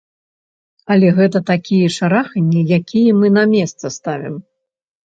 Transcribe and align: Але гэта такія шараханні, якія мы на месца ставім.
Але 0.95 1.07
гэта 1.19 1.37
такія 1.51 1.93
шараханні, 1.97 2.67
якія 2.81 3.11
мы 3.21 3.27
на 3.39 3.47
месца 3.55 3.97
ставім. 4.01 4.35